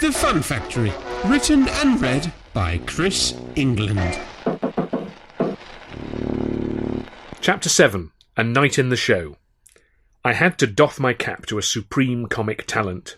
[0.00, 0.92] The Fun Factory,
[1.24, 3.98] written and read by Chris England.
[7.40, 9.38] Chapter 7 A Night in the Show.
[10.24, 13.16] I had to doff my cap to a supreme comic talent.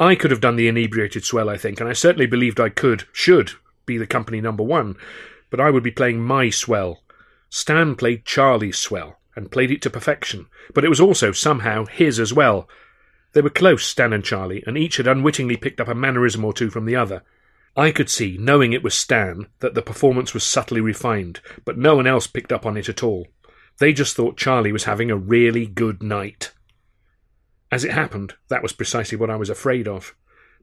[0.00, 3.04] I could have done the inebriated swell, I think, and I certainly believed I could,
[3.12, 3.52] should,
[3.86, 4.96] be the company number one,
[5.50, 7.04] but I would be playing my swell.
[7.48, 12.18] Stan played Charlie's swell, and played it to perfection, but it was also somehow his
[12.18, 12.68] as well.
[13.32, 16.52] They were close, Stan and Charlie, and each had unwittingly picked up a mannerism or
[16.52, 17.22] two from the other.
[17.76, 21.94] I could see, knowing it was Stan, that the performance was subtly refined, but no
[21.94, 23.28] one else picked up on it at all.
[23.78, 26.52] They just thought Charlie was having a really good night.
[27.70, 30.14] As it happened, that was precisely what I was afraid of.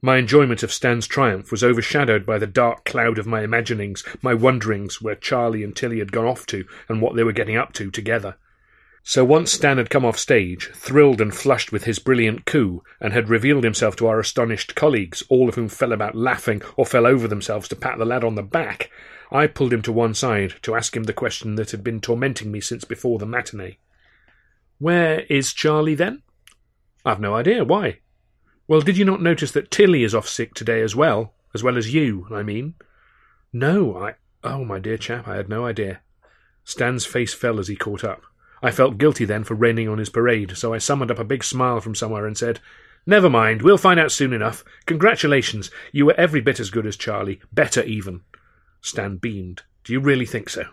[0.02, 4.34] My enjoyment of Stan's triumph was overshadowed by the dark cloud of my imaginings, my
[4.34, 7.74] wonderings where Charlie and Tilly had gone off to and what they were getting up
[7.74, 8.36] to together.
[9.08, 13.14] So once Stan had come off stage, thrilled and flushed with his brilliant coup, and
[13.14, 17.06] had revealed himself to our astonished colleagues, all of whom fell about laughing or fell
[17.06, 18.90] over themselves to pat the lad on the back,
[19.32, 22.52] I pulled him to one side to ask him the question that had been tormenting
[22.52, 23.78] me since before the matinee.
[24.80, 26.24] Where is Charlie then?
[27.06, 27.64] I've no idea.
[27.64, 28.00] Why?
[28.68, 31.36] Well, did you not notice that Tilly is off sick today as well?
[31.54, 32.74] As well as you, I mean?
[33.54, 34.16] No, I.
[34.44, 36.02] Oh, my dear chap, I had no idea.
[36.64, 38.24] Stan's face fell as he caught up.
[38.66, 41.44] I felt guilty then for raining on his parade, so I summoned up a big
[41.44, 42.62] smile from somewhere and said,
[43.06, 44.66] Never mind, we'll find out soon enough.
[44.88, 48.22] Congratulations, you were every bit as good as Charlie, better even.
[48.82, 49.62] Stan beamed.
[49.84, 50.64] Do you really think so?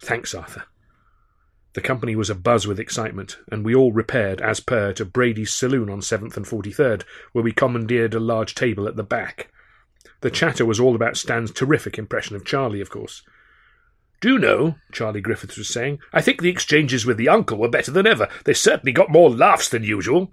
[0.00, 0.64] Thanks, Arthur.
[1.74, 5.88] The company was abuzz with excitement, and we all repaired, as per, to Brady's saloon
[5.88, 9.52] on 7th and 43rd, where we commandeered a large table at the back.
[10.22, 13.22] The chatter was all about Stan's terrific impression of Charlie, of course.
[14.20, 17.68] Do you know, Charlie Griffiths was saying, I think the exchanges with the uncle were
[17.68, 18.28] better than ever.
[18.44, 20.32] They certainly got more laughs than usual.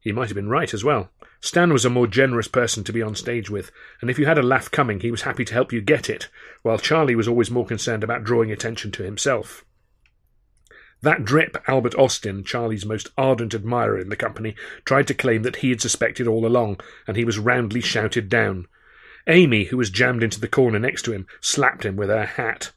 [0.00, 1.10] He might have been right as well.
[1.40, 4.38] Stan was a more generous person to be on stage with, and if you had
[4.38, 6.28] a laugh coming, he was happy to help you get it,
[6.62, 9.64] while Charlie was always more concerned about drawing attention to himself.
[11.02, 14.54] That drip, Albert Austin, Charlie's most ardent admirer in the company,
[14.84, 18.66] tried to claim that he had suspected all along, and he was roundly shouted down.
[19.26, 22.72] Amy, who was jammed into the corner next to him, slapped him with her hat.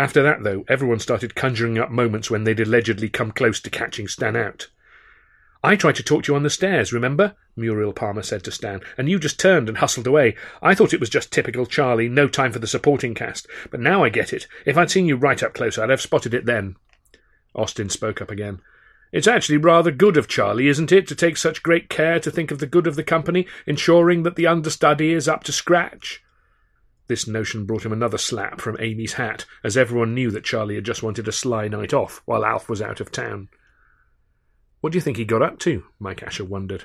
[0.00, 4.08] After that, though, everyone started conjuring up moments when they'd allegedly come close to catching
[4.08, 4.70] Stan out.
[5.62, 7.34] I tried to talk to you on the stairs, remember?
[7.54, 10.36] Muriel Palmer said to Stan, and you just turned and hustled away.
[10.62, 13.46] I thought it was just typical Charlie, no time for the supporting cast.
[13.70, 14.46] But now I get it.
[14.64, 16.76] If I'd seen you right up close, I'd have spotted it then.
[17.54, 18.62] Austin spoke up again.
[19.12, 22.50] It's actually rather good of Charlie, isn't it, to take such great care to think
[22.50, 26.22] of the good of the company, ensuring that the understudy is up to scratch?
[27.10, 30.84] This notion brought him another slap from Amy's hat, as everyone knew that Charlie had
[30.84, 33.48] just wanted a sly night off while Alf was out of town.
[34.80, 35.86] What do you think he got up to?
[35.98, 36.84] Mike Asher wondered.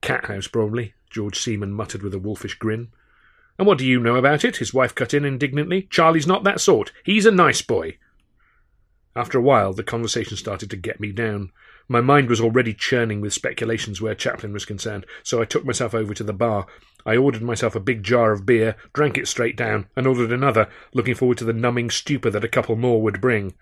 [0.00, 2.88] Cat house, probably, George Seaman muttered with a wolfish grin.
[3.58, 4.56] And what do you know about it?
[4.56, 5.82] His wife cut in indignantly.
[5.90, 6.90] Charlie's not that sort.
[7.04, 7.98] He's a nice boy.
[9.14, 11.52] After a while, the conversation started to get me down.
[11.86, 15.94] My mind was already churning with speculations where Chaplin was concerned, so I took myself
[15.94, 16.66] over to the bar.
[17.06, 20.68] I ordered myself a big jar of beer, drank it straight down, and ordered another,
[20.92, 23.54] looking forward to the numbing stupor that a couple more would bring.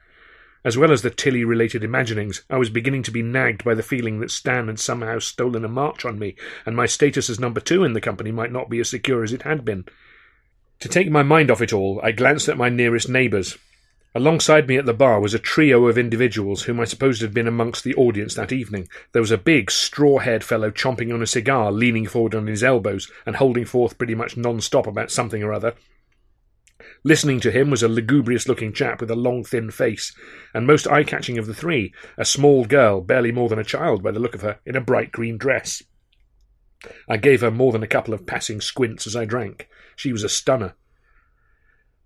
[0.64, 3.82] As well as the Tilly related imaginings, I was beginning to be nagged by the
[3.82, 6.34] feeling that Stan had somehow stolen a march on me,
[6.66, 9.32] and my status as number two in the company might not be as secure as
[9.32, 9.84] it had been.
[10.80, 13.56] To take my mind off it all, I glanced at my nearest neighbours.
[14.14, 17.46] Alongside me at the bar was a trio of individuals whom I supposed had been
[17.46, 18.88] amongst the audience that evening.
[19.12, 22.64] There was a big, straw haired fellow chomping on a cigar, leaning forward on his
[22.64, 25.74] elbows, and holding forth pretty much non stop about something or other.
[27.04, 30.14] Listening to him was a lugubrious looking chap with a long, thin face,
[30.54, 34.02] and most eye catching of the three, a small girl, barely more than a child
[34.02, 35.82] by the look of her, in a bright green dress.
[37.08, 39.68] I gave her more than a couple of passing squints as I drank.
[39.96, 40.74] She was a stunner.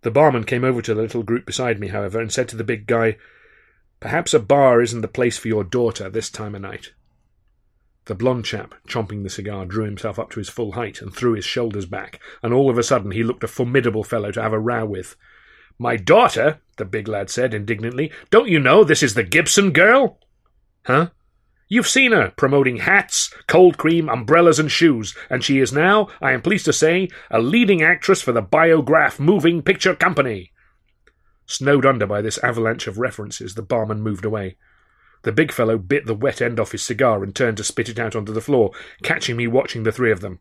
[0.02, 2.64] The barman came over to the little group beside me, however, and said to the
[2.64, 3.16] big guy,
[4.00, 6.92] Perhaps a bar isn't the place for your daughter this time of night.
[8.06, 11.34] The blond chap, chomping the cigar, drew himself up to his full height and threw
[11.34, 14.52] his shoulders back, and all of a sudden he looked a formidable fellow to have
[14.52, 15.14] a row with.
[15.78, 18.10] My daughter, the big lad said indignantly.
[18.30, 20.18] Don't you know this is the Gibson girl?
[20.84, 21.10] Huh?
[21.72, 26.32] You've seen her promoting hats, cold cream, umbrellas, and shoes, and she is now, I
[26.32, 30.52] am pleased to say, a leading actress for the Biograph Moving Picture Company.
[31.46, 34.58] Snowed under by this avalanche of references, the barman moved away.
[35.22, 37.98] The big fellow bit the wet end off his cigar and turned to spit it
[37.98, 38.72] out onto the floor,
[39.02, 40.40] catching me watching the three of them.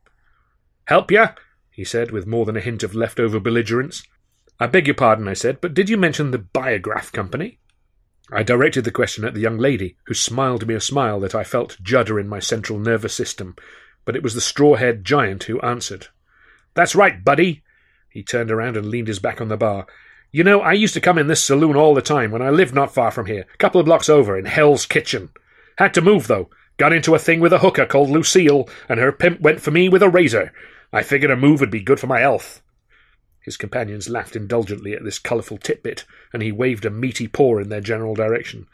[0.88, 1.30] Help ya?
[1.72, 4.04] he said, with more than a hint of leftover belligerence.
[4.60, 7.60] I beg your pardon, I said, but did you mention the Biograph Company?
[8.29, 11.44] I directed the question at the young lady, who smiled me a smile that I
[11.44, 13.56] felt judder in my central nervous system,
[14.06, 16.07] but it was the straw-haired giant who answered.
[16.73, 17.63] That's right, buddy.
[18.09, 19.85] He turned around and leaned his back on the bar.
[20.31, 22.73] You know, I used to come in this saloon all the time when I lived
[22.73, 25.29] not far from here, a couple of blocks over, in Hell's Kitchen.
[25.77, 26.50] Had to move, though.
[26.77, 29.89] Got into a thing with a hooker called Lucille, and her pimp went for me
[29.89, 30.53] with a razor.
[30.94, 32.62] I figured a move would be good for my health.
[33.41, 37.69] His companions laughed indulgently at this colourful titbit, and he waved a meaty paw in
[37.69, 38.67] their general direction.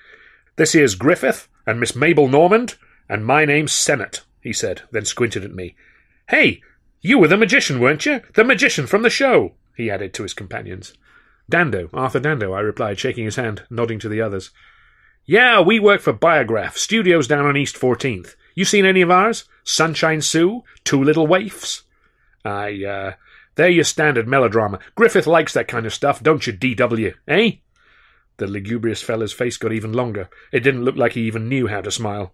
[0.57, 2.75] This here's Griffith, and Miss Mabel Normand,
[3.07, 5.75] and my name's Sennett, he said, then squinted at me.
[6.29, 6.61] Hey,
[7.01, 8.21] you were the magician, weren't you?
[8.33, 10.93] The magician from the show, he added to his companions.
[11.49, 14.51] Dando, Arthur Dando, I replied, shaking his hand, nodding to the others.
[15.25, 18.35] Yeah, we work for Biograph, studios down on East 14th.
[18.55, 19.45] You seen any of ours?
[19.63, 20.63] Sunshine Sue?
[20.83, 21.83] Two Little Waifs?
[22.43, 23.13] I, uh,
[23.57, 24.79] they're your standard melodrama.
[24.95, 27.51] Griffith likes that kind of stuff, don't you, D.W., eh?
[28.37, 30.29] The lugubrious fellow's face got even longer.
[30.51, 32.33] It didn't look like he even knew how to smile.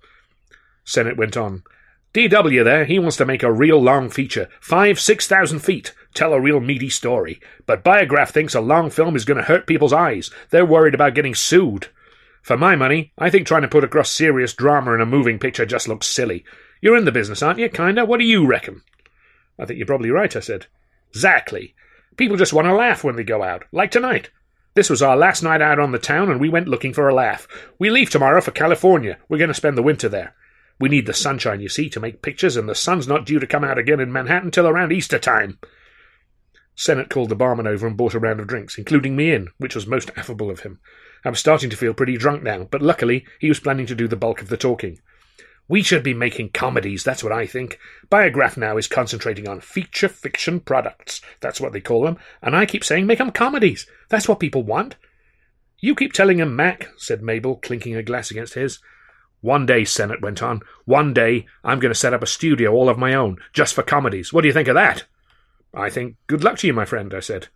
[0.83, 1.63] Sennett went on.
[2.11, 2.63] D.W.
[2.63, 4.49] there, he wants to make a real long feature.
[4.59, 5.93] Five, six thousand feet.
[6.13, 7.39] Tell a real meaty story.
[7.65, 10.29] But Biograph thinks a long film is going to hurt people's eyes.
[10.49, 11.87] They're worried about getting sued.
[12.41, 15.65] For my money, I think trying to put across serious drama in a moving picture
[15.65, 16.43] just looks silly.
[16.81, 18.03] You're in the business, aren't you, kinda?
[18.03, 18.81] What do you reckon?
[19.57, 20.67] I think you're probably right, I said.
[21.13, 21.75] Exactly.
[22.17, 24.31] People just want to laugh when they go out, like tonight.
[24.73, 27.13] This was our last night out on the town, and we went looking for a
[27.13, 27.47] laugh.
[27.77, 29.19] We leave tomorrow for California.
[29.29, 30.33] We're going to spend the winter there.
[30.79, 33.45] We need the sunshine, you see, to make pictures, and the sun's not due to
[33.45, 35.59] come out again in Manhattan till around Easter time.
[36.75, 39.75] Sennett called the barman over and bought a round of drinks, including me in, which
[39.75, 40.79] was most affable of him.
[41.23, 44.07] I was starting to feel pretty drunk now, but luckily he was planning to do
[44.07, 44.99] the bulk of the talking.
[45.67, 47.79] We should be making comedies, that's what I think.
[48.09, 51.21] Biograph now is concentrating on feature fiction products.
[51.39, 52.17] That's what they call them.
[52.41, 53.87] And I keep saying make 'em comedies.
[54.09, 54.95] That's what people want.
[55.79, 58.79] You keep telling telling 'em, Mac, said Mabel, clinking a glass against his.
[59.41, 62.87] One day, Sennett went on, one day I'm going to set up a studio all
[62.87, 64.31] of my own, just for comedies.
[64.31, 65.03] What do you think of that?
[65.73, 67.47] I think good luck to you, my friend, I said.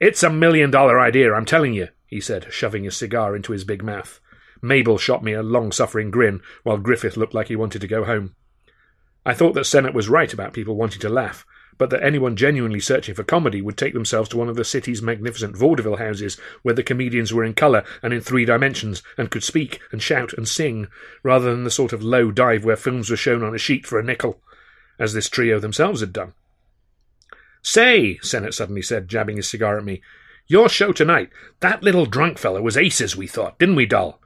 [0.00, 3.64] It's a million dollar idea, I'm telling you, he said, shoving his cigar into his
[3.64, 4.18] big mouth.
[4.62, 8.04] Mabel shot me a long suffering grin, while Griffith looked like he wanted to go
[8.04, 8.34] home.
[9.24, 11.44] I thought that Sennett was right about people wanting to laugh,
[11.78, 15.02] but that anyone genuinely searching for comedy would take themselves to one of the city's
[15.02, 19.42] magnificent vaudeville houses, where the comedians were in colour and in three dimensions, and could
[19.42, 20.86] speak and shout and sing,
[21.22, 23.98] rather than the sort of low dive where films were shown on a sheet for
[23.98, 24.40] a nickel,
[24.98, 26.32] as this trio themselves had done.
[27.62, 30.00] Say, Sennett suddenly said, jabbing his cigar at me,
[30.46, 31.30] your show tonight,
[31.60, 34.20] that little drunk fellow was aces, we thought, didn't we, doll?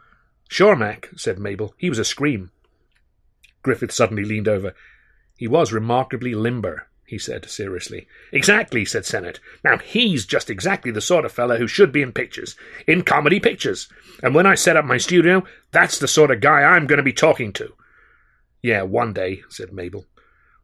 [0.50, 1.74] Sure, Mac, said Mabel.
[1.78, 2.50] He was a scream.
[3.62, 4.74] Griffith suddenly leaned over.
[5.36, 8.08] He was remarkably limber, he said seriously.
[8.32, 9.38] Exactly, said Sennett.
[9.62, 12.56] Now he's just exactly the sort of fellow who should be in pictures,
[12.88, 13.88] in comedy pictures.
[14.24, 17.04] And when I set up my studio, that's the sort of guy I'm going to
[17.04, 17.72] be talking to.
[18.60, 20.04] Yeah, one day, said Mabel.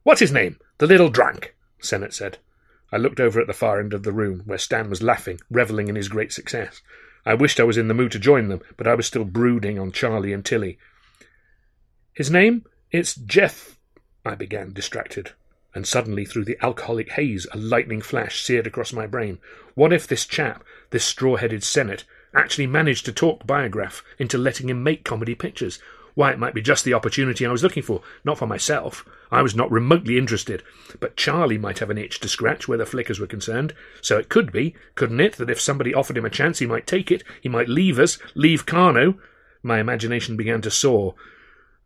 [0.03, 0.59] What's his name?
[0.79, 2.39] The little drunk, Sennett said.
[2.91, 5.87] I looked over at the far end of the room, where Stan was laughing, revelling
[5.87, 6.81] in his great success.
[7.27, 9.77] I wished I was in the mood to join them, but I was still brooding
[9.77, 10.79] on Charlie and Tilly.
[12.13, 12.63] His name?
[12.89, 13.77] It's Jeff.
[14.23, 15.33] I began, distracted.
[15.75, 19.39] And suddenly, through the alcoholic haze, a lightning flash seared across my brain.
[19.75, 24.69] What if this chap, this straw headed Sennett, actually managed to talk Biograph into letting
[24.69, 25.79] him make comedy pictures?
[26.17, 29.05] Why, it might be just the opportunity I was looking for, not for myself.
[29.29, 30.63] I was not remotely interested,
[30.99, 33.75] but Charlie might have an itch to scratch where the flickers were concerned.
[34.01, 36.87] So it could be, couldn't it, that if somebody offered him a chance he might
[36.87, 39.19] take it, he might leave us, leave Karno?
[39.61, 41.13] My imagination began to soar.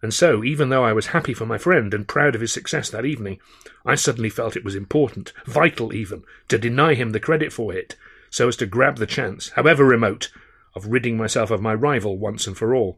[0.02, 2.90] And so, even though I was happy for my friend and proud of his success
[2.90, 3.38] that evening,
[3.86, 7.98] I suddenly felt it was important, vital even, to deny him the credit for it,
[8.30, 10.32] so as to grab the chance, however remote,
[10.74, 12.98] of ridding myself of my rival once and for all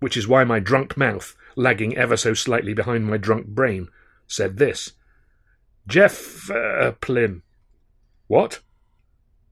[0.00, 3.88] which is why my drunk mouth, lagging ever so slightly behind my drunk brain,
[4.26, 4.92] said this.
[5.86, 7.42] Jeff uh, Plyn.
[8.26, 8.60] What?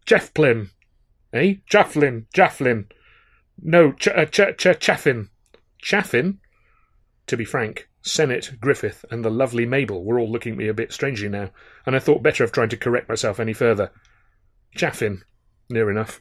[0.07, 0.71] Jeff Plyn.
[1.33, 1.55] Eh?
[1.71, 2.27] Jafflin.
[2.35, 2.87] Jafflin.
[3.63, 5.31] No, ch- uh, ch- ch- Chaffin.
[5.79, 6.39] Chaffin?
[7.27, 10.75] To be frank, Sennett, Griffith, and the lovely Mabel were all looking at me a
[10.75, 11.51] bit strangely now,
[11.85, 13.91] and I thought better of trying to correct myself any further.
[14.75, 15.23] Chaffin.
[15.69, 16.21] Near enough.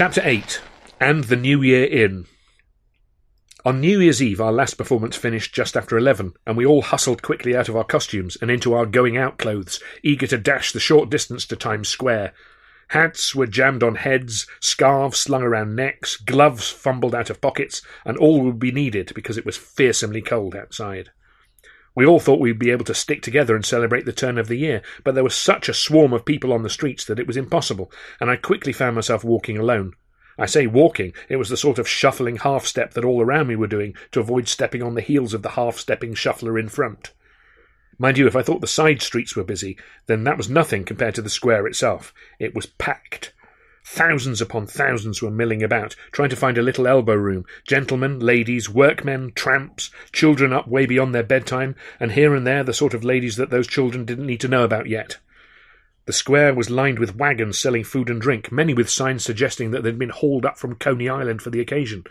[0.00, 0.62] Chapter 8
[0.98, 2.24] And the New Year In.
[3.66, 7.20] On New Year's Eve, our last performance finished just after 11, and we all hustled
[7.20, 10.80] quickly out of our costumes and into our going out clothes, eager to dash the
[10.80, 12.32] short distance to Times Square.
[12.88, 18.16] Hats were jammed on heads, scarves slung around necks, gloves fumbled out of pockets, and
[18.16, 21.10] all would be needed because it was fearsomely cold outside.
[21.94, 24.56] We all thought we'd be able to stick together and celebrate the turn of the
[24.56, 27.36] year, but there was such a swarm of people on the streets that it was
[27.36, 29.94] impossible, and I quickly found myself walking alone.
[30.38, 33.56] I say walking, it was the sort of shuffling half step that all around me
[33.56, 37.12] were doing to avoid stepping on the heels of the half stepping shuffler in front.
[37.98, 41.14] Mind you, if I thought the side streets were busy, then that was nothing compared
[41.16, 42.14] to the square itself.
[42.38, 43.34] It was packed.
[43.92, 47.44] Thousands upon thousands were milling about, trying to find a little elbow room.
[47.66, 52.72] Gentlemen, ladies, workmen, tramps, children up way beyond their bedtime, and here and there the
[52.72, 55.18] sort of ladies that those children didn't need to know about yet.
[56.06, 59.82] The square was lined with wagons selling food and drink, many with signs suggesting that
[59.82, 62.04] they'd been hauled up from Coney Island for the occasion,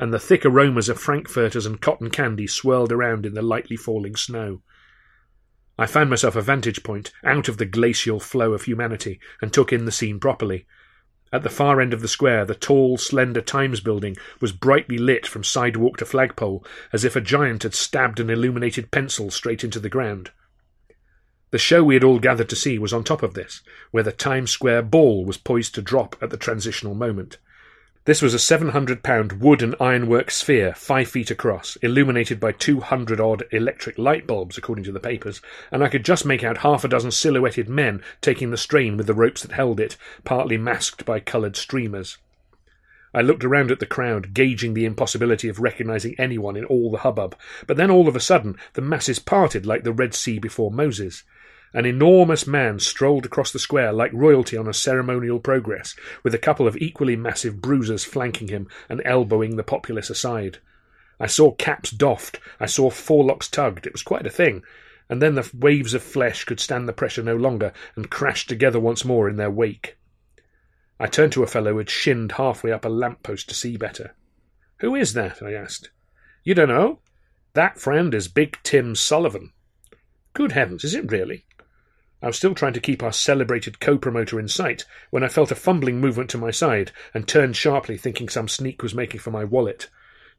[0.00, 4.16] and the thick aromas of frankfurters and cotton candy swirled around in the lightly falling
[4.16, 4.62] snow.
[5.78, 9.72] I found myself a vantage point out of the glacial flow of humanity and took
[9.72, 10.66] in the scene properly.
[11.32, 15.26] At the far end of the square, the tall, slender Times building was brightly lit
[15.26, 19.78] from sidewalk to flagpole, as if a giant had stabbed an illuminated pencil straight into
[19.78, 20.32] the ground.
[21.50, 24.12] The show we had all gathered to see was on top of this, where the
[24.12, 27.38] Times Square ball was poised to drop at the transitional moment.
[28.10, 32.50] This was a seven hundred pound wood and ironwork sphere, five feet across, illuminated by
[32.50, 35.40] two hundred odd electric light bulbs, according to the papers,
[35.70, 39.06] and I could just make out half a dozen silhouetted men taking the strain with
[39.06, 42.18] the ropes that held it, partly masked by coloured streamers.
[43.14, 46.98] I looked around at the crowd, gauging the impossibility of recognizing anyone in all the
[46.98, 47.36] hubbub,
[47.68, 51.22] but then all of a sudden the masses parted like the Red Sea before Moses.
[51.72, 56.38] An enormous man strolled across the square like royalty on a ceremonial progress, with a
[56.38, 60.58] couple of equally massive bruisers flanking him and elbowing the populace aside.
[61.20, 64.62] I saw caps doffed, I saw forelocks tugged, it was quite a thing,
[65.08, 68.80] and then the waves of flesh could stand the pressure no longer and crashed together
[68.80, 69.96] once more in their wake.
[70.98, 73.76] I turned to a fellow who had shinned halfway up a lamp post to see
[73.76, 74.14] better.
[74.78, 75.42] Who is that?
[75.42, 75.90] I asked.
[76.42, 77.00] You don't know?
[77.52, 79.52] That friend is Big Tim Sullivan.
[80.32, 81.44] Good heavens, is it really?
[82.22, 85.54] I was still trying to keep our celebrated co-promoter in sight when I felt a
[85.54, 89.44] fumbling movement to my side and turned sharply, thinking some sneak was making for my
[89.44, 89.88] wallet.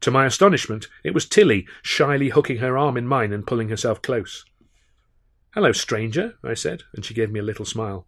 [0.02, 4.00] To my astonishment, it was Tilly, shyly hooking her arm in mine and pulling herself
[4.00, 4.44] close.
[5.54, 8.06] Hello, stranger, I said, and she gave me a little smile.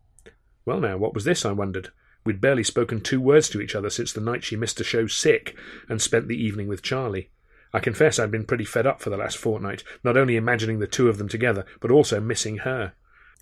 [0.64, 1.90] Well, now, what was this, I wondered?
[2.25, 5.07] We'd barely spoken two words to each other since the night she missed a show
[5.07, 5.57] sick
[5.88, 7.31] and spent the evening with Charlie.
[7.73, 10.87] I confess I'd been pretty fed up for the last fortnight, not only imagining the
[10.87, 12.95] two of them together, but also missing her.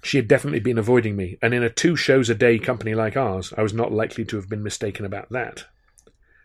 [0.03, 3.17] She had definitely been avoiding me, and in a two shows a day company like
[3.17, 5.65] ours, I was not likely to have been mistaken about that.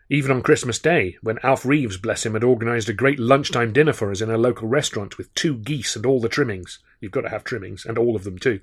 [0.08, 3.92] Even on Christmas Day, when Alf Reeves, bless him, had organised a great lunchtime dinner
[3.92, 7.22] for us in a local restaurant with two geese and all the trimmings you've got
[7.22, 8.60] to have trimmings, and all of them too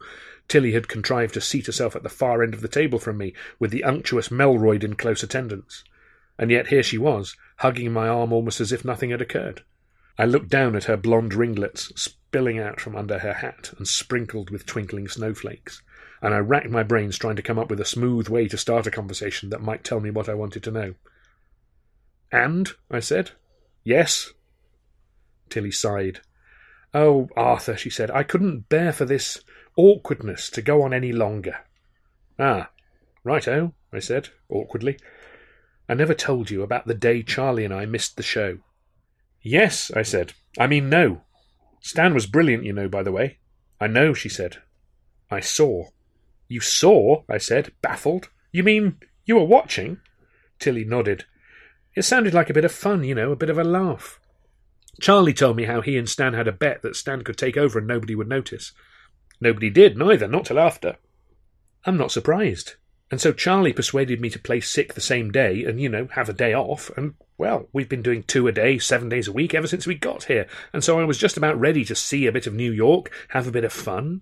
[0.47, 3.33] Tilly had contrived to seat herself at the far end of the table from me,
[3.59, 5.83] with the unctuous Melroyd in close attendance.
[6.39, 9.63] And yet here she was, hugging my arm almost as if nothing had occurred.
[10.17, 14.49] I looked down at her blonde ringlets, spilling out from under her hat and sprinkled
[14.49, 15.81] with twinkling snowflakes,
[16.21, 18.87] and I racked my brains trying to come up with a smooth way to start
[18.87, 20.95] a conversation that might tell me what I wanted to know.
[22.31, 22.71] And?
[22.89, 23.31] I said.
[23.83, 24.33] Yes.
[25.49, 26.21] Tilly sighed.
[26.93, 29.41] Oh, Arthur, she said, I couldn't bear for this
[29.75, 31.57] awkwardness to go on any longer.
[32.39, 32.69] Ah,
[33.23, 34.97] righto, I said, awkwardly.
[35.89, 38.59] I never told you about the day Charlie and I missed the show.
[39.47, 40.33] Yes, I said.
[40.57, 41.21] I mean, no.
[41.79, 43.37] Stan was brilliant, you know, by the way.
[43.79, 44.57] I know, she said.
[45.29, 45.89] I saw.
[46.47, 47.21] You saw?
[47.29, 48.29] I said, baffled.
[48.51, 49.99] You mean you were watching?
[50.57, 51.25] Tilly nodded.
[51.95, 54.19] It sounded like a bit of fun, you know, a bit of a laugh.
[54.99, 57.77] Charlie told me how he and Stan had a bet that Stan could take over
[57.77, 58.73] and nobody would notice.
[59.39, 60.97] Nobody did, neither, not till after.
[61.85, 62.77] I'm not surprised.
[63.11, 66.27] And so Charlie persuaded me to play sick the same day and, you know, have
[66.27, 66.89] a day off.
[66.97, 69.95] And, well, we've been doing two a day, seven days a week ever since we
[69.95, 70.47] got here.
[70.73, 73.47] And so I was just about ready to see a bit of New York, have
[73.47, 74.21] a bit of fun.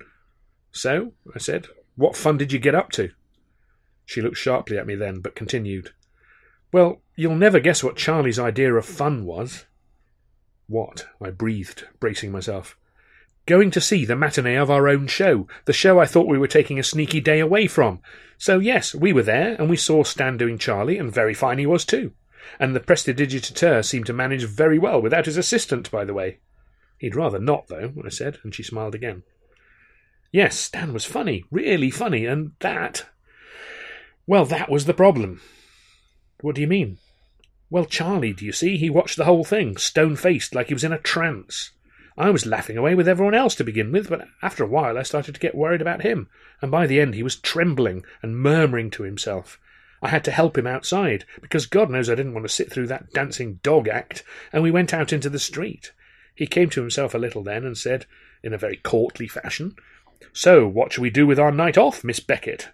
[0.72, 3.12] So, I said, what fun did you get up to?
[4.06, 5.92] She looked sharply at me then, but continued.
[6.74, 9.66] Well, you'll never guess what Charlie's idea of fun was.
[10.68, 11.08] What?
[11.22, 12.76] I breathed, bracing myself.
[13.46, 16.48] Going to see the matinee of our own show, the show I thought we were
[16.48, 18.00] taking a sneaky day away from.
[18.38, 21.66] So, yes, we were there, and we saw Stan doing Charlie, and very fine he
[21.66, 22.14] was too.
[22.58, 26.40] And the prestidigitateur seemed to manage very well without his assistant, by the way.
[26.98, 29.24] He'd rather not, though, I said, and she smiled again.
[30.32, 33.08] Yes, Stan was funny, really funny, and that.
[34.26, 35.42] Well, that was the problem.
[36.40, 36.98] What do you mean?
[37.70, 40.86] Well, Charlie, do you see, he watched the whole thing, stone faced, like he was
[40.86, 41.72] in a trance.
[42.18, 45.04] I was laughing away with everyone else to begin with, but after a while I
[45.04, 46.30] started to get worried about him,
[46.62, 49.60] and by the end he was trembling and murmuring to himself.
[50.02, 52.88] I had to help him outside, because God knows I didn't want to sit through
[52.88, 55.92] that dancing dog act, and we went out into the street.
[56.36, 58.06] He came to himself a little then and said,
[58.44, 59.76] in a very courtly fashion,
[60.34, 62.70] So, what shall we do with our night off, Miss Beckett?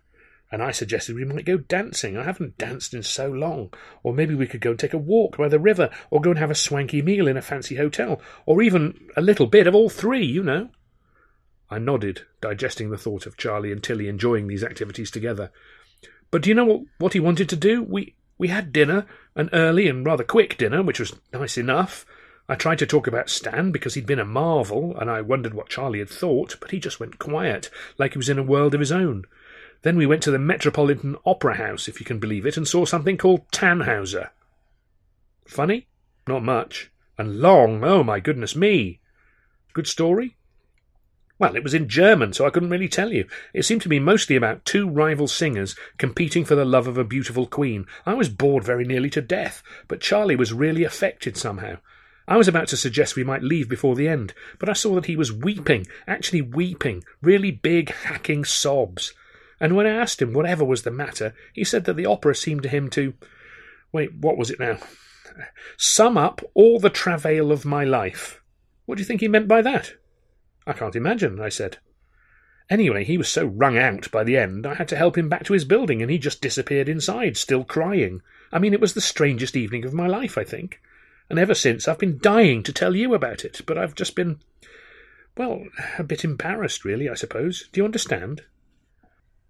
[0.51, 2.17] And I suggested we might go dancing.
[2.17, 3.71] I haven't danced in so long.
[4.01, 6.39] Or maybe we could go and take a walk by the river, or go and
[6.39, 9.89] have a swanky meal in a fancy hotel, or even a little bit of all
[9.89, 10.69] three, you know.
[11.69, 15.51] I nodded, digesting the thought of Charlie and Tilly enjoying these activities together.
[16.31, 17.83] But do you know what, what he wanted to do?
[17.83, 22.05] We we had dinner, an early and rather quick dinner, which was nice enough.
[22.47, 25.69] I tried to talk about Stan because he'd been a marvel, and I wondered what
[25.69, 27.69] Charlie had thought, but he just went quiet,
[27.99, 29.25] like he was in a world of his own.
[29.81, 32.83] Then we went to the Metropolitan Opera House, if you can believe it, and saw
[32.83, 34.29] something called Tannhauser.
[35.47, 35.87] Funny?
[36.27, 36.91] Not much.
[37.17, 38.99] And long, oh my goodness me!
[39.73, 40.35] Good story?
[41.37, 43.25] Well, it was in German, so I couldn't really tell you.
[43.53, 47.05] It seemed to be mostly about two rival singers competing for the love of a
[47.05, 47.85] beautiful queen.
[48.05, 51.77] I was bored very nearly to death, but Charlie was really affected somehow.
[52.27, 55.05] I was about to suggest we might leave before the end, but I saw that
[55.05, 59.13] he was weeping, actually weeping, really big, hacking sobs
[59.59, 62.63] and when I asked him whatever was the matter, he said that the opera seemed
[62.63, 63.13] to him to.
[63.91, 64.77] Wait, what was it now?
[65.77, 68.41] Sum up all the travail of my life.
[68.85, 69.93] What do you think he meant by that?
[70.65, 71.77] I can't imagine, I said.
[72.69, 75.43] Anyway, he was so wrung out by the end, I had to help him back
[75.45, 78.21] to his building, and he just disappeared inside, still crying.
[78.51, 80.79] I mean, it was the strangest evening of my life, I think.
[81.29, 84.39] And ever since, I've been dying to tell you about it, but I've just been.
[85.35, 85.63] Well,
[85.97, 87.69] a bit embarrassed, really, I suppose.
[87.71, 88.43] Do you understand?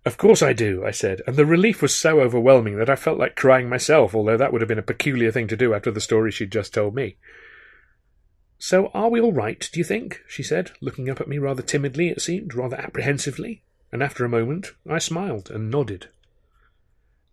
[0.05, 3.19] Of course I do, I said, and the relief was so overwhelming that I felt
[3.19, 5.99] like crying myself, although that would have been a peculiar thing to do after the
[5.99, 7.17] story she'd just told me.
[8.57, 10.21] So are we all right, do you think?
[10.27, 14.29] she said, looking up at me rather timidly, it seemed, rather apprehensively, and after a
[14.29, 16.07] moment I smiled and nodded.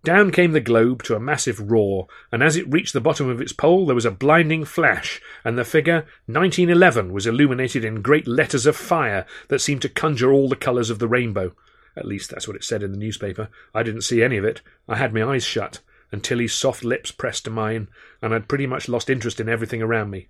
[0.02, 3.40] Down came the globe to a massive roar, and as it reached the bottom of
[3.40, 8.28] its pole there was a blinding flash, and the figure 1911 was illuminated in great
[8.28, 11.54] letters of fire that seemed to conjure all the colours of the rainbow.
[11.96, 13.48] At least that's what it said in the newspaper.
[13.74, 14.60] I didn't see any of it.
[14.88, 15.80] I had my eyes shut,
[16.12, 17.88] and Tilly's soft lips pressed to mine,
[18.20, 20.28] and I'd pretty much lost interest in everything around me.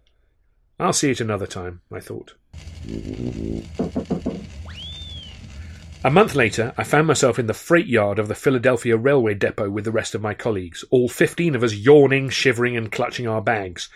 [0.79, 2.35] I'll see it another time, I thought.
[6.05, 9.69] A month later, I found myself in the freight yard of the Philadelphia Railway Depot
[9.71, 13.43] with the rest of my colleagues, all fifteen of us yawning, shivering, and clutching our
[13.43, 13.89] bags.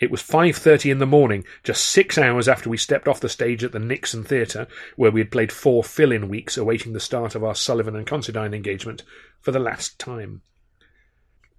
[0.00, 3.62] It was 5:30 in the morning, just 6 hours after we stepped off the stage
[3.62, 7.44] at the Nixon Theatre, where we had played four fill-in weeks awaiting the start of
[7.44, 9.04] our Sullivan and Considine engagement
[9.40, 10.42] for the last time.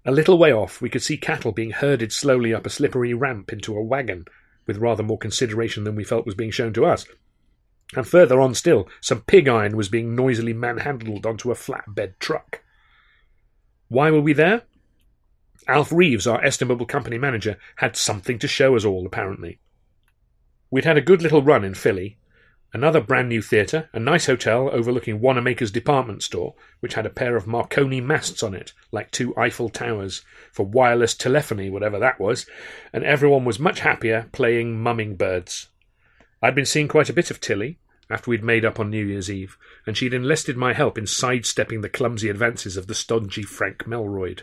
[0.04, 3.52] A little way off, we could see cattle being herded slowly up a slippery ramp
[3.52, 4.26] into a wagon,
[4.66, 7.06] with rather more consideration than we felt was being shown to us.
[7.94, 12.62] And further on still, some pig iron was being noisily manhandled onto a flatbed truck.
[13.88, 14.62] Why were we there?
[15.68, 19.58] Alf Reeves, our estimable company manager, had something to show us all, apparently.
[20.70, 22.18] We'd had a good little run in Philly,
[22.76, 27.34] Another brand new theatre, a nice hotel overlooking Wanamaker's department store, which had a pair
[27.34, 32.44] of Marconi masts on it, like two Eiffel Towers, for wireless telephony, whatever that was,
[32.92, 35.68] and everyone was much happier playing mumming birds.
[36.42, 37.78] I'd been seeing quite a bit of Tilly,
[38.10, 41.80] after we'd made up on New Year's Eve, and she'd enlisted my help in sidestepping
[41.80, 44.42] the clumsy advances of the stodgy Frank Melroyd.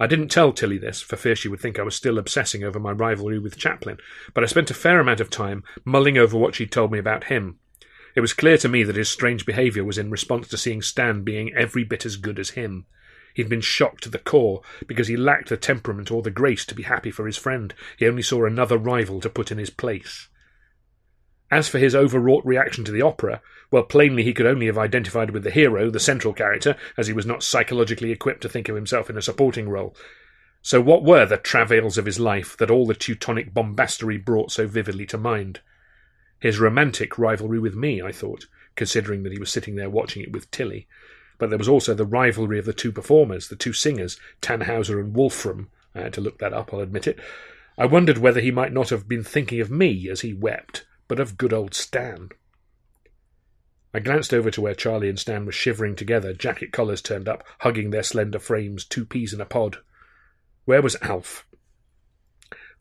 [0.00, 2.78] I didn't tell Tilly this, for fear she would think I was still obsessing over
[2.78, 3.98] my rivalry with Chaplin,
[4.32, 7.24] but I spent a fair amount of time mulling over what she'd told me about
[7.24, 7.58] him.
[8.14, 11.22] It was clear to me that his strange behaviour was in response to seeing Stan
[11.22, 12.86] being every bit as good as him.
[13.34, 16.74] He'd been shocked to the core because he lacked the temperament or the grace to
[16.74, 17.74] be happy for his friend.
[17.96, 20.28] He only saw another rival to put in his place.
[21.50, 25.30] As for his overwrought reaction to the opera, well, plainly he could only have identified
[25.30, 28.76] with the hero, the central character, as he was not psychologically equipped to think of
[28.76, 29.96] himself in a supporting role.
[30.60, 34.66] So what were the travails of his life that all the Teutonic bombastery brought so
[34.66, 35.60] vividly to mind?
[36.40, 40.32] His romantic rivalry with me, I thought, considering that he was sitting there watching it
[40.32, 40.86] with Tilly.
[41.38, 45.14] But there was also the rivalry of the two performers, the two singers, Tannhauser and
[45.14, 45.70] Wolfram.
[45.94, 47.18] I had to look that up, I'll admit it.
[47.76, 51.18] I wondered whether he might not have been thinking of me as he wept, but
[51.18, 52.28] of good old Stan.
[53.92, 57.42] I glanced over to where Charlie and Stan were shivering together, jacket collars turned up,
[57.60, 59.78] hugging their slender frames, two peas in a pod.
[60.66, 61.46] Where was Alf?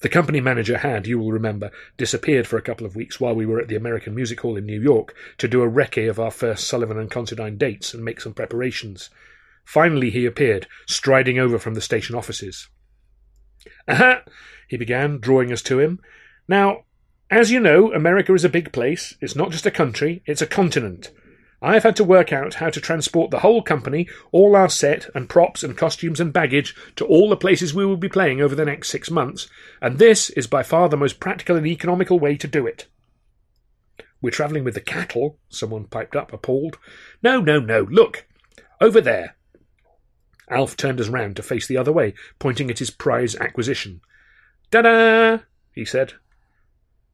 [0.01, 3.45] The company manager had, you will remember, disappeared for a couple of weeks while we
[3.45, 6.29] were at the American Music Hall in New York to do a recce of our
[6.29, 9.09] first Sullivan and Considine dates and make some preparations.
[9.65, 12.67] Finally he appeared, striding over from the station offices.
[13.87, 14.21] Aha!
[14.67, 15.99] he began, drawing us to him.
[16.47, 16.83] Now,
[17.29, 19.15] as you know, America is a big place.
[19.19, 21.11] It's not just a country, it's a continent.
[21.61, 25.27] I've had to work out how to transport the whole company, all our set and
[25.27, 28.65] props and costumes and baggage to all the places we will be playing over the
[28.65, 29.47] next six months,
[29.81, 32.85] and this is by far the most practical and economical way to do it.
[34.21, 36.77] We're travelling with the cattle, someone piped up, appalled.
[37.23, 38.27] No, no, no, look!
[38.79, 39.35] Over there!
[40.49, 44.01] Alf turned us round to face the other way, pointing at his prize acquisition.
[44.69, 45.39] Da da!
[45.73, 46.13] he said,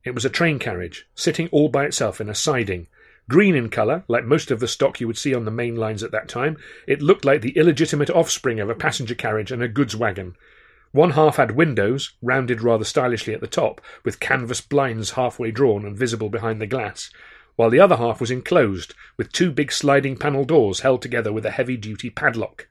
[0.04, 2.88] it was a train carriage, sitting all by itself in a siding.
[3.30, 6.04] Green in colour, like most of the stock you would see on the main lines
[6.04, 9.68] at that time, it looked like the illegitimate offspring of a passenger carriage and a
[9.68, 10.36] goods wagon.
[10.92, 15.86] One half had windows, rounded rather stylishly at the top, with canvas blinds halfway drawn
[15.86, 17.10] and visible behind the glass,
[17.56, 21.46] while the other half was enclosed, with two big sliding panel doors held together with
[21.46, 22.68] a heavy duty padlock.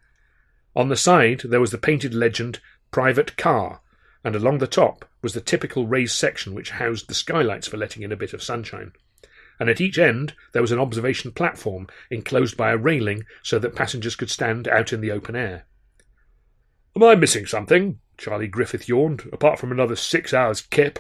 [0.77, 3.81] On the side there was the painted legend Private Car,
[4.25, 8.03] and along the top was the typical raised section which housed the skylights for letting
[8.03, 8.93] in a bit of sunshine.
[9.59, 13.77] And at each end there was an observation platform enclosed by a railing so that
[13.77, 15.67] passengers could stand out in the open air.
[16.95, 17.99] Am I missing something?
[18.19, 20.99] Charlie Griffith yawned, apart from another six hours kip.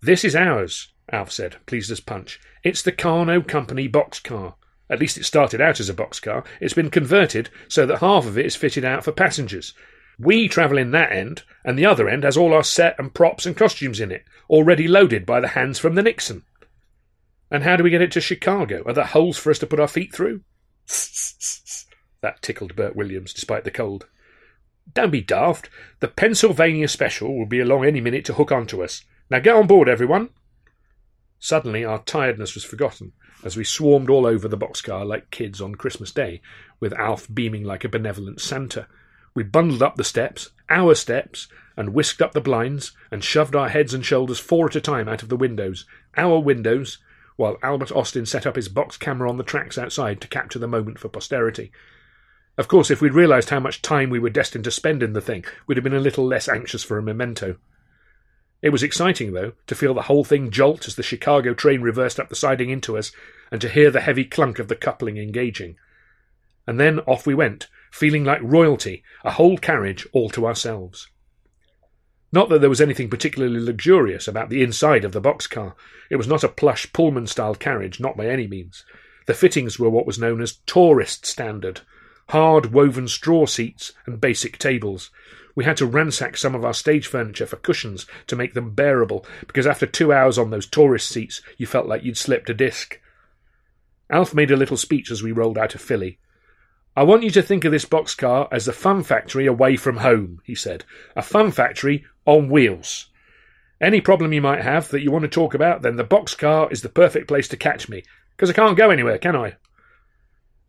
[0.00, 2.40] This is ours, Alf said, pleased as punch.
[2.64, 4.54] It's the Karno Company boxcar.
[4.90, 6.44] At least it started out as a boxcar.
[6.60, 9.74] It's been converted so that half of it is fitted out for passengers,
[10.18, 13.46] we travel in that end, and the other end has all our set and props
[13.46, 16.42] and costumes in it, already loaded by the hands from the Nixon.
[17.50, 18.82] And how do we get it to Chicago?
[18.86, 20.42] Are there holes for us to put our feet through?
[22.20, 24.06] that tickled Bert Williams, despite the cold.
[24.92, 25.70] Don't be daft.
[26.00, 29.04] The Pennsylvania Special will be along any minute to hook on to us.
[29.30, 30.30] Now get on board, everyone.
[31.38, 33.12] Suddenly our tiredness was forgotten
[33.44, 36.40] as we swarmed all over the boxcar like kids on Christmas Day,
[36.80, 38.88] with Alf beaming like a benevolent Santa,
[39.38, 41.46] we bundled up the steps, our steps,
[41.76, 45.08] and whisked up the blinds, and shoved our heads and shoulders four at a time
[45.08, 45.84] out of the windows,
[46.16, 46.98] our windows,
[47.36, 50.66] while Albert Austin set up his box camera on the tracks outside to capture the
[50.66, 51.70] moment for posterity.
[52.56, 55.20] Of course, if we'd realised how much time we were destined to spend in the
[55.20, 57.58] thing, we'd have been a little less anxious for a memento.
[58.60, 62.18] It was exciting, though, to feel the whole thing jolt as the Chicago train reversed
[62.18, 63.12] up the siding into us,
[63.52, 65.76] and to hear the heavy clunk of the coupling engaging.
[66.66, 71.08] And then off we went, feeling like royalty, a whole carriage all to ourselves.
[72.30, 75.74] Not that there was anything particularly luxurious about the inside of the boxcar.
[76.10, 78.84] It was not a plush Pullman style carriage, not by any means.
[79.26, 81.80] The fittings were what was known as tourist standard
[82.30, 85.10] hard woven straw seats and basic tables.
[85.54, 89.26] We had to ransack some of our stage furniture for cushions to make them bearable,
[89.46, 93.00] because after two hours on those tourist seats you felt like you'd slipped a disc.
[94.10, 96.18] Alf made a little speech as we rolled out of Philly.
[96.98, 100.40] I want you to think of this boxcar as a fun factory away from home,
[100.42, 100.84] he said.
[101.14, 103.10] A fun factory on wheels.
[103.80, 106.82] Any problem you might have that you want to talk about, then the boxcar is
[106.82, 109.54] the perfect place to catch me, because I can't go anywhere, can I?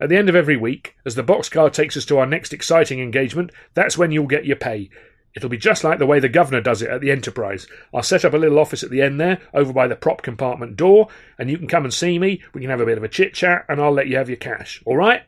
[0.00, 3.00] At the end of every week, as the boxcar takes us to our next exciting
[3.00, 4.88] engagement, that's when you'll get your pay.
[5.34, 7.66] It'll be just like the way the governor does it at the Enterprise.
[7.92, 10.76] I'll set up a little office at the end there, over by the prop compartment
[10.76, 11.08] door,
[11.40, 12.40] and you can come and see me.
[12.54, 14.36] We can have a bit of a chit chat, and I'll let you have your
[14.36, 14.80] cash.
[14.86, 15.22] All right?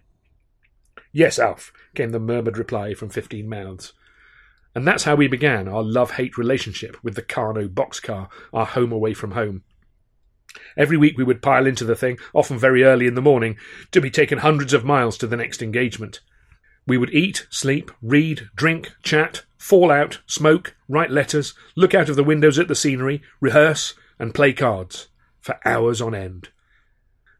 [1.12, 3.92] Yes, Alf, came the murmured reply from fifteen mouths.
[4.74, 8.90] And that's how we began our love hate relationship with the Karno boxcar, our home
[8.90, 9.62] away from home.
[10.76, 13.58] Every week we would pile into the thing, often very early in the morning,
[13.90, 16.20] to be taken hundreds of miles to the next engagement.
[16.86, 22.16] We would eat, sleep, read, drink, chat, fall out, smoke, write letters, look out of
[22.16, 25.08] the windows at the scenery, rehearse, and play cards
[25.40, 26.48] for hours on end.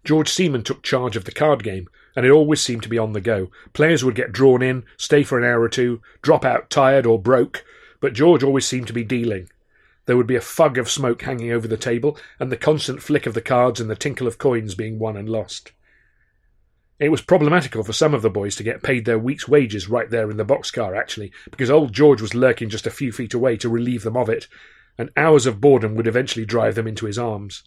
[0.05, 3.13] George Seaman took charge of the card game, and it always seemed to be on
[3.13, 3.51] the go.
[3.73, 7.21] Players would get drawn in, stay for an hour or two, drop out tired or
[7.21, 7.65] broke,
[8.01, 9.49] but George always seemed to be dealing.
[10.07, 13.27] There would be a fug of smoke hanging over the table, and the constant flick
[13.27, 15.73] of the cards and the tinkle of coins being won and lost.
[16.99, 20.11] It was problematical for some of the boys to get paid their week's wages right
[20.11, 23.57] there in the boxcar, actually, because old George was lurking just a few feet away
[23.57, 24.47] to relieve them of it,
[24.99, 27.65] and hours of boredom would eventually drive them into his arms.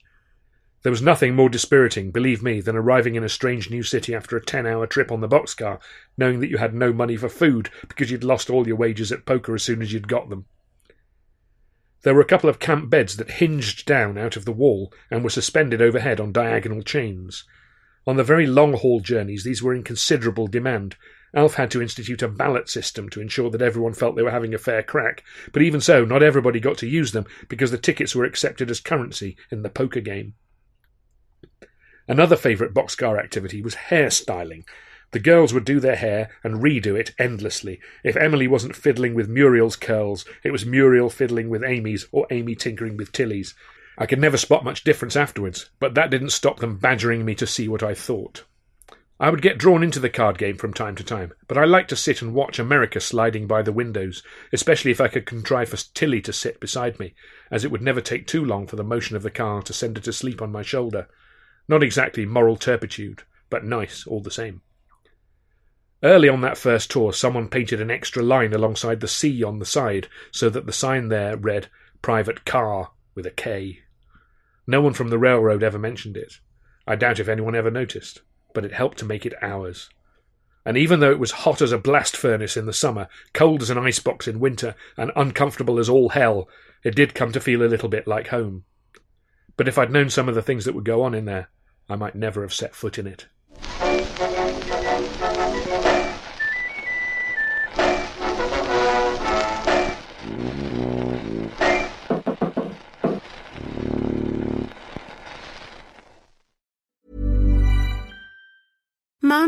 [0.86, 4.38] There was nothing more dispiriting, believe me, than arriving in a strange new city after
[4.38, 5.80] a ten hour trip on the boxcar,
[6.15, 9.26] knowing that you had no money for food because you'd lost all your wages at
[9.26, 10.45] poker as soon as you'd got them.
[12.04, 15.24] There were a couple of camp beds that hinged down out of the wall and
[15.24, 17.45] were suspended overhead on diagonal chains.
[18.06, 20.98] On the very long haul journeys, these were in considerable demand.
[21.34, 24.54] Alf had to institute a ballot system to ensure that everyone felt they were having
[24.54, 28.13] a fair crack, but even so, not everybody got to use them because the tickets
[28.13, 30.36] were accepted as currency in the poker game.
[32.08, 34.63] Another favourite boxcar activity was hairstyling.
[35.12, 37.80] The girls would do their hair and redo it endlessly.
[38.04, 42.56] If Emily wasn't fiddling with Muriel's curls, it was Muriel fiddling with Amy's or Amy
[42.56, 43.56] tinkering with Tilly's.
[43.98, 47.48] I could never spot much difference afterwards, but that didn't stop them badgering me to
[47.48, 48.44] see what I thought.
[49.18, 51.89] I would get drawn into the card game from time to time, but I liked
[51.91, 55.78] to sit and watch America sliding by the windows, especially if I could contrive for
[55.78, 57.13] Tilly to sit beside me,
[57.50, 59.96] as it would never take too long for the motion of the car to send
[59.96, 61.08] her to sleep on my shoulder.
[61.67, 64.62] Not exactly moral turpitude, but nice all the same.
[66.04, 69.65] Early on that first tour, someone painted an extra line alongside the C on the
[69.65, 71.69] side so that the sign there read
[72.01, 73.80] Private Car with a K.
[74.67, 76.34] No one from the railroad ever mentioned it.
[76.86, 78.21] I doubt if anyone ever noticed,
[78.54, 79.89] but it helped to make it ours.
[80.65, 83.69] And even though it was hot as a blast furnace in the summer, cold as
[83.69, 86.47] an icebox in winter, and uncomfortable as all hell,
[86.84, 88.65] it did come to feel a little bit like home.
[89.58, 91.49] But if I'd known some of the things that would go on in there,
[91.88, 93.28] I might never have set foot in it.